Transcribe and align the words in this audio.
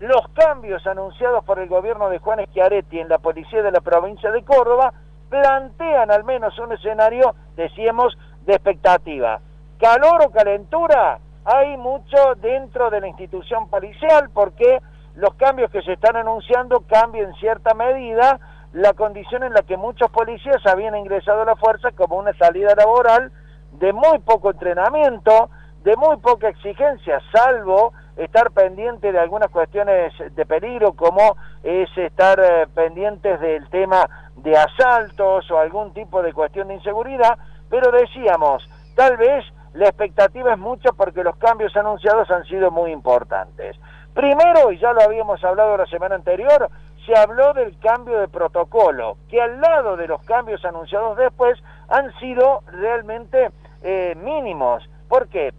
los 0.00 0.28
cambios 0.34 0.86
anunciados 0.86 1.44
por 1.44 1.58
el 1.58 1.68
gobierno 1.68 2.10
de 2.10 2.18
Juan 2.18 2.44
Schiaretti 2.46 3.00
en 3.00 3.08
la 3.08 3.18
policía 3.18 3.62
de 3.62 3.72
la 3.72 3.80
provincia 3.80 4.30
de 4.30 4.44
Córdoba 4.44 4.92
plantean 5.30 6.10
al 6.10 6.24
menos 6.24 6.58
un 6.58 6.72
escenario, 6.72 7.34
decíamos, 7.56 8.16
de 8.44 8.54
expectativa. 8.54 9.40
Calor 9.80 10.26
o 10.26 10.30
calentura, 10.30 11.18
hay 11.44 11.76
mucho 11.76 12.34
dentro 12.36 12.90
de 12.90 13.00
la 13.00 13.08
institución 13.08 13.68
policial 13.68 14.30
porque 14.32 14.80
los 15.14 15.34
cambios 15.34 15.70
que 15.70 15.82
se 15.82 15.94
están 15.94 16.16
anunciando 16.16 16.84
cambian 16.86 17.28
en 17.28 17.34
cierta 17.34 17.74
medida 17.74 18.38
la 18.72 18.92
condición 18.92 19.42
en 19.44 19.54
la 19.54 19.62
que 19.62 19.76
muchos 19.76 20.10
policías 20.10 20.64
habían 20.66 20.96
ingresado 20.96 21.42
a 21.42 21.46
la 21.46 21.56
fuerza 21.56 21.92
como 21.92 22.16
una 22.16 22.34
salida 22.34 22.74
laboral 22.76 23.32
de 23.72 23.92
muy 23.92 24.18
poco 24.18 24.50
entrenamiento, 24.50 25.48
de 25.82 25.96
muy 25.96 26.16
poca 26.18 26.48
exigencia, 26.48 27.20
salvo 27.32 27.92
estar 28.16 28.50
pendiente 28.50 29.12
de 29.12 29.18
algunas 29.18 29.50
cuestiones 29.50 30.12
de 30.34 30.46
peligro 30.46 30.94
como 30.94 31.36
es 31.62 31.88
estar 31.96 32.40
eh, 32.40 32.66
pendientes 32.74 33.40
del 33.40 33.68
tema 33.68 34.08
de 34.36 34.56
asaltos 34.56 35.50
o 35.50 35.58
algún 35.58 35.92
tipo 35.92 36.22
de 36.22 36.32
cuestión 36.32 36.68
de 36.68 36.74
inseguridad, 36.74 37.38
pero 37.68 37.90
decíamos, 37.90 38.66
tal 38.94 39.16
vez 39.16 39.44
la 39.74 39.88
expectativa 39.88 40.52
es 40.52 40.58
mucha 40.58 40.92
porque 40.92 41.22
los 41.22 41.36
cambios 41.36 41.76
anunciados 41.76 42.30
han 42.30 42.44
sido 42.44 42.70
muy 42.70 42.90
importantes. 42.92 43.76
Primero, 44.14 44.72
y 44.72 44.78
ya 44.78 44.94
lo 44.94 45.02
habíamos 45.02 45.44
hablado 45.44 45.76
la 45.76 45.86
semana 45.86 46.14
anterior, 46.14 46.70
se 47.04 47.14
habló 47.16 47.52
del 47.52 47.78
cambio 47.78 48.18
de 48.18 48.28
protocolo, 48.28 49.18
que 49.28 49.40
al 49.40 49.60
lado 49.60 49.96
de 49.96 50.08
los 50.08 50.22
cambios 50.22 50.64
anunciados 50.64 51.18
después 51.18 51.58
han 51.88 52.12
sido 52.18 52.62
realmente 52.66 53.50
eh, 53.82 54.14
mínimos. 54.16 54.88
¿Por 55.08 55.28
qué? 55.28 55.52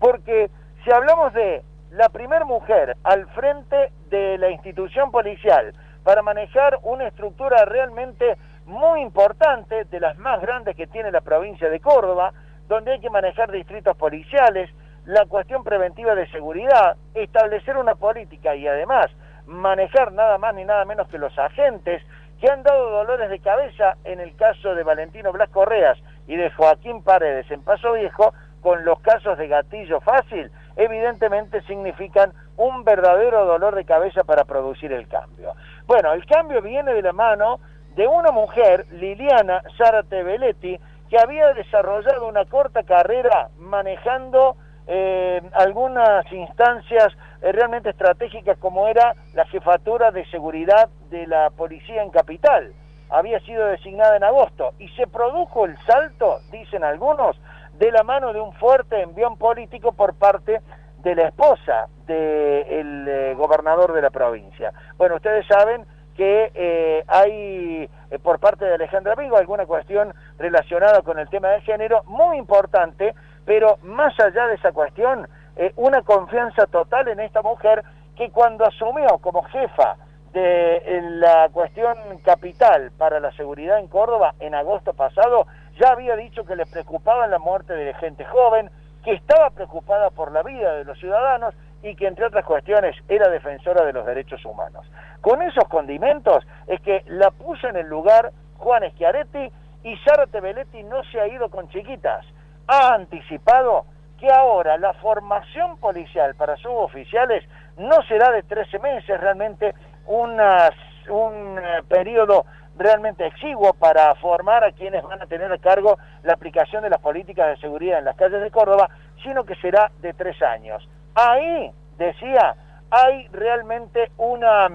Porque 0.00 0.50
si 0.84 0.90
hablamos 0.90 1.32
de 1.32 1.62
la 1.90 2.08
primer 2.08 2.44
mujer 2.44 2.96
al 3.02 3.26
frente 3.28 3.92
de 4.10 4.38
la 4.38 4.50
institución 4.50 5.10
policial 5.10 5.72
para 6.04 6.22
manejar 6.22 6.78
una 6.82 7.06
estructura 7.08 7.64
realmente 7.64 8.36
muy 8.66 9.00
importante, 9.00 9.84
de 9.84 10.00
las 10.00 10.18
más 10.18 10.40
grandes 10.40 10.76
que 10.76 10.86
tiene 10.86 11.10
la 11.10 11.22
provincia 11.22 11.70
de 11.70 11.80
Córdoba, 11.80 12.32
donde 12.68 12.92
hay 12.92 13.00
que 13.00 13.10
manejar 13.10 13.50
distritos 13.50 13.96
policiales, 13.96 14.70
la 15.06 15.24
cuestión 15.24 15.64
preventiva 15.64 16.14
de 16.14 16.30
seguridad, 16.30 16.96
establecer 17.14 17.78
una 17.78 17.94
política 17.94 18.54
y 18.54 18.66
además 18.66 19.06
manejar 19.46 20.12
nada 20.12 20.36
más 20.36 20.54
ni 20.54 20.64
nada 20.64 20.84
menos 20.84 21.08
que 21.08 21.16
los 21.16 21.36
agentes 21.38 22.02
que 22.38 22.50
han 22.50 22.62
dado 22.62 22.90
dolores 22.90 23.30
de 23.30 23.40
cabeza 23.40 23.96
en 24.04 24.20
el 24.20 24.36
caso 24.36 24.74
de 24.74 24.84
Valentino 24.84 25.32
Blas 25.32 25.48
Correas 25.48 25.98
y 26.26 26.36
de 26.36 26.50
Joaquín 26.50 27.02
Paredes 27.02 27.50
en 27.50 27.62
Paso 27.62 27.94
Viejo, 27.94 28.34
con 28.60 28.84
los 28.84 29.00
casos 29.00 29.38
de 29.38 29.48
gatillo 29.48 30.00
fácil, 30.00 30.50
evidentemente 30.78 31.60
significan 31.62 32.32
un 32.56 32.84
verdadero 32.84 33.44
dolor 33.44 33.74
de 33.74 33.84
cabeza 33.84 34.22
para 34.24 34.44
producir 34.44 34.92
el 34.92 35.08
cambio. 35.08 35.52
Bueno, 35.86 36.12
el 36.12 36.24
cambio 36.24 36.62
viene 36.62 36.94
de 36.94 37.02
la 37.02 37.12
mano 37.12 37.58
de 37.96 38.06
una 38.06 38.30
mujer, 38.30 38.86
Liliana 38.92 39.60
Zárate 39.76 40.22
Belletti, 40.22 40.78
que 41.10 41.18
había 41.18 41.52
desarrollado 41.52 42.28
una 42.28 42.44
corta 42.44 42.84
carrera 42.84 43.48
manejando 43.58 44.56
eh, 44.86 45.42
algunas 45.52 46.30
instancias 46.32 47.08
eh, 47.42 47.50
realmente 47.50 47.90
estratégicas 47.90 48.56
como 48.58 48.86
era 48.86 49.14
la 49.34 49.46
jefatura 49.46 50.12
de 50.12 50.24
seguridad 50.26 50.88
de 51.10 51.26
la 51.26 51.50
policía 51.50 52.04
en 52.04 52.10
Capital. 52.10 52.72
Había 53.10 53.40
sido 53.40 53.66
designada 53.66 54.16
en 54.16 54.22
agosto 54.22 54.74
y 54.78 54.88
se 54.90 55.08
produjo 55.08 55.64
el 55.64 55.76
salto, 55.86 56.38
dicen 56.52 56.84
algunos, 56.84 57.36
de 57.78 57.92
la 57.92 58.02
mano 58.02 58.32
de 58.32 58.40
un 58.40 58.52
fuerte 58.54 59.00
envión 59.00 59.36
político 59.36 59.92
por 59.92 60.14
parte 60.14 60.60
de 60.98 61.14
la 61.14 61.28
esposa 61.28 61.86
del 62.06 63.06
eh, 63.08 63.34
gobernador 63.36 63.92
de 63.92 64.02
la 64.02 64.10
provincia. 64.10 64.72
Bueno, 64.96 65.16
ustedes 65.16 65.46
saben 65.46 65.86
que 66.16 66.50
eh, 66.54 67.04
hay 67.06 67.88
eh, 68.10 68.18
por 68.18 68.40
parte 68.40 68.64
de 68.64 68.74
Alejandra 68.74 69.14
Vigo 69.14 69.36
alguna 69.36 69.66
cuestión 69.66 70.12
relacionada 70.38 71.02
con 71.02 71.18
el 71.20 71.28
tema 71.28 71.48
de 71.50 71.60
género 71.60 72.02
muy 72.04 72.38
importante, 72.38 73.14
pero 73.44 73.78
más 73.82 74.18
allá 74.18 74.48
de 74.48 74.54
esa 74.54 74.72
cuestión, 74.72 75.28
una 75.74 76.02
confianza 76.02 76.66
total 76.66 77.08
en 77.08 77.18
esta 77.18 77.42
mujer 77.42 77.82
que 78.16 78.30
cuando 78.30 78.64
asumió 78.64 79.18
como 79.18 79.42
jefa 79.44 79.96
de 80.32 81.00
la 81.18 81.48
cuestión 81.50 81.96
capital 82.24 82.92
para 82.96 83.18
la 83.18 83.32
seguridad 83.32 83.80
en 83.80 83.88
Córdoba 83.88 84.34
en 84.38 84.54
agosto 84.54 84.92
pasado, 84.92 85.46
ya 85.78 85.92
había 85.92 86.16
dicho 86.16 86.44
que 86.44 86.56
le 86.56 86.66
preocupaba 86.66 87.26
la 87.26 87.38
muerte 87.38 87.72
de 87.72 87.94
gente 87.94 88.24
joven, 88.24 88.70
que 89.04 89.12
estaba 89.12 89.50
preocupada 89.50 90.10
por 90.10 90.32
la 90.32 90.42
vida 90.42 90.74
de 90.74 90.84
los 90.84 90.98
ciudadanos 90.98 91.54
y 91.82 91.94
que 91.94 92.06
entre 92.06 92.26
otras 92.26 92.44
cuestiones 92.44 92.96
era 93.08 93.28
defensora 93.28 93.84
de 93.84 93.92
los 93.92 94.04
derechos 94.04 94.44
humanos. 94.44 94.86
Con 95.20 95.42
esos 95.42 95.64
condimentos 95.68 96.44
es 96.66 96.80
que 96.80 97.04
la 97.06 97.30
puso 97.30 97.68
en 97.68 97.76
el 97.76 97.86
lugar 97.86 98.32
Juan 98.58 98.82
Schiaretti 98.90 99.50
y 99.84 99.96
Zárate 99.98 100.40
Belletti 100.40 100.82
no 100.82 101.02
se 101.04 101.20
ha 101.20 101.28
ido 101.28 101.48
con 101.48 101.68
chiquitas. 101.68 102.26
Ha 102.66 102.94
anticipado 102.94 103.86
que 104.18 104.28
ahora 104.30 104.76
la 104.78 104.92
formación 104.94 105.78
policial 105.78 106.34
para 106.34 106.56
suboficiales 106.56 107.44
no 107.76 108.02
será 108.08 108.32
de 108.32 108.42
13 108.42 108.78
meses, 108.80 109.20
realmente 109.20 109.74
un 110.06 110.38
eh, 110.40 111.82
periodo 111.88 112.44
realmente 112.78 113.26
exiguo 113.26 113.74
para 113.74 114.14
formar 114.16 114.64
a 114.64 114.72
quienes 114.72 115.02
van 115.02 115.20
a 115.20 115.26
tener 115.26 115.52
a 115.52 115.58
cargo 115.58 115.98
la 116.22 116.34
aplicación 116.34 116.82
de 116.82 116.90
las 116.90 117.00
políticas 117.00 117.48
de 117.48 117.56
seguridad 117.60 117.98
en 117.98 118.04
las 118.04 118.16
calles 118.16 118.40
de 118.40 118.50
Córdoba, 118.50 118.88
sino 119.22 119.44
que 119.44 119.56
será 119.56 119.90
de 120.00 120.14
tres 120.14 120.40
años. 120.42 120.88
Ahí, 121.14 121.72
decía, 121.96 122.54
hay 122.90 123.28
realmente 123.28 124.10
una 124.16 124.68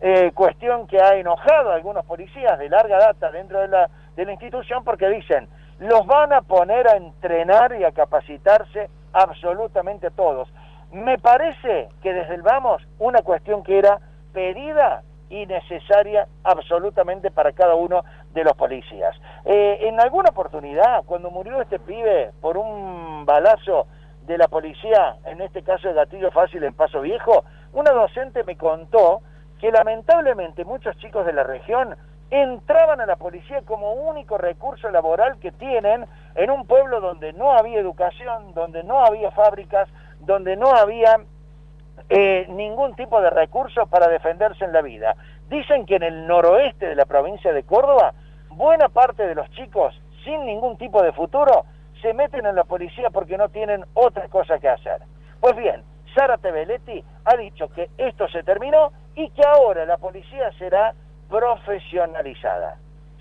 eh, 0.00 0.30
cuestión 0.32 0.86
que 0.86 1.00
ha 1.00 1.16
enojado 1.16 1.72
a 1.72 1.74
algunos 1.74 2.04
policías 2.06 2.58
de 2.58 2.68
larga 2.68 2.98
data 2.98 3.30
dentro 3.30 3.60
de 3.60 3.68
la, 3.68 3.90
de 4.16 4.24
la 4.24 4.32
institución 4.32 4.84
porque 4.84 5.08
dicen, 5.08 5.48
los 5.78 6.06
van 6.06 6.32
a 6.32 6.42
poner 6.42 6.88
a 6.88 6.96
entrenar 6.96 7.74
y 7.78 7.84
a 7.84 7.92
capacitarse 7.92 8.88
absolutamente 9.12 10.10
todos. 10.10 10.48
Me 10.92 11.18
parece 11.18 11.88
que 12.02 12.12
desde 12.12 12.34
el 12.34 12.42
vamos, 12.42 12.82
una 12.98 13.22
cuestión 13.22 13.62
que 13.62 13.78
era 13.78 13.98
pedida 14.32 15.02
y 15.30 15.46
necesaria 15.46 16.26
absolutamente 16.44 17.30
para 17.30 17.52
cada 17.52 17.76
uno 17.76 18.04
de 18.34 18.44
los 18.44 18.52
policías. 18.54 19.16
Eh, 19.44 19.78
en 19.82 19.98
alguna 20.00 20.30
oportunidad, 20.30 21.04
cuando 21.06 21.30
murió 21.30 21.62
este 21.62 21.78
pibe 21.78 22.32
por 22.40 22.58
un 22.58 23.24
balazo 23.24 23.86
de 24.26 24.36
la 24.36 24.48
policía, 24.48 25.16
en 25.24 25.40
este 25.40 25.62
caso 25.62 25.88
de 25.88 25.94
gatillo 25.94 26.30
fácil 26.32 26.62
en 26.64 26.74
Paso 26.74 27.00
Viejo, 27.00 27.44
una 27.72 27.92
docente 27.92 28.44
me 28.44 28.56
contó 28.56 29.22
que 29.60 29.70
lamentablemente 29.70 30.64
muchos 30.64 30.96
chicos 30.98 31.24
de 31.24 31.32
la 31.32 31.44
región 31.44 31.96
entraban 32.30 33.00
a 33.00 33.06
la 33.06 33.16
policía 33.16 33.62
como 33.62 33.92
único 33.92 34.38
recurso 34.38 34.90
laboral 34.90 35.38
que 35.40 35.52
tienen 35.52 36.06
en 36.34 36.50
un 36.50 36.66
pueblo 36.66 37.00
donde 37.00 37.32
no 37.32 37.52
había 37.52 37.80
educación, 37.80 38.54
donde 38.54 38.82
no 38.84 39.04
había 39.04 39.30
fábricas, 39.32 39.88
donde 40.20 40.56
no 40.56 40.74
había 40.74 41.18
eh, 42.08 42.46
ningún 42.48 42.94
tipo 42.96 43.20
de 43.20 43.30
recursos 43.30 43.88
para 43.88 44.08
defenderse 44.08 44.64
en 44.64 44.72
la 44.72 44.82
vida. 44.82 45.14
Dicen 45.48 45.86
que 45.86 45.96
en 45.96 46.02
el 46.02 46.26
noroeste 46.26 46.86
de 46.86 46.94
la 46.94 47.04
provincia 47.04 47.52
de 47.52 47.62
Córdoba, 47.62 48.14
buena 48.48 48.88
parte 48.88 49.26
de 49.26 49.34
los 49.34 49.50
chicos 49.50 50.00
sin 50.24 50.44
ningún 50.44 50.76
tipo 50.76 51.02
de 51.02 51.12
futuro 51.12 51.64
se 52.02 52.14
meten 52.14 52.46
en 52.46 52.54
la 52.54 52.64
policía 52.64 53.10
porque 53.10 53.36
no 53.36 53.48
tienen 53.48 53.84
otra 53.94 54.28
cosa 54.28 54.58
que 54.58 54.68
hacer. 54.68 55.02
Pues 55.40 55.56
bien, 55.56 55.82
Sara 56.14 56.38
Tebeletti 56.38 57.04
ha 57.24 57.36
dicho 57.36 57.68
que 57.68 57.90
esto 57.98 58.28
se 58.28 58.42
terminó 58.42 58.92
y 59.14 59.30
que 59.30 59.42
ahora 59.46 59.84
la 59.84 59.98
policía 59.98 60.50
será 60.58 60.94
profesionalizada. 61.28 62.76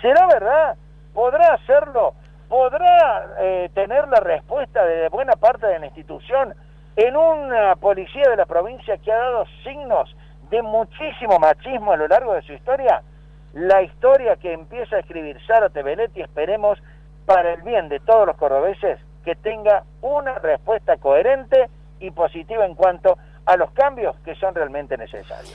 ¿Será 0.00 0.26
verdad? 0.26 0.76
¿Podrá 1.14 1.54
hacerlo? 1.54 2.14
¿Podrá 2.48 3.36
eh, 3.40 3.70
tener 3.74 4.08
la 4.08 4.20
respuesta 4.20 4.84
de 4.84 5.08
buena 5.08 5.32
parte 5.32 5.66
de 5.66 5.78
la 5.78 5.86
institución 5.86 6.54
en 6.96 7.16
una 7.16 7.76
policía 7.76 8.28
de 8.28 8.36
la 8.36 8.46
provincia 8.46 8.98
que 8.98 9.12
ha 9.12 9.16
dado 9.16 9.44
signos 9.64 10.14
de 10.50 10.62
muchísimo 10.62 11.38
machismo 11.38 11.92
a 11.92 11.96
lo 11.96 12.06
largo 12.08 12.34
de 12.34 12.42
su 12.42 12.52
historia, 12.52 13.02
la 13.54 13.82
historia 13.82 14.36
que 14.36 14.52
empieza 14.52 14.96
a 14.96 15.00
escribir 15.00 15.38
Sara 15.46 15.70
Tebeletti, 15.70 16.20
esperemos, 16.20 16.78
para 17.26 17.54
el 17.54 17.62
bien 17.62 17.88
de 17.88 18.00
todos 18.00 18.26
los 18.26 18.36
cordobeses, 18.36 18.98
que 19.24 19.34
tenga 19.36 19.84
una 20.00 20.38
respuesta 20.38 20.96
coherente 20.96 21.68
y 22.00 22.10
positiva 22.10 22.66
en 22.66 22.74
cuanto 22.74 23.16
a 23.46 23.56
los 23.56 23.70
cambios 23.72 24.16
que 24.24 24.34
son 24.34 24.54
realmente 24.54 24.96
necesarios. 24.96 25.50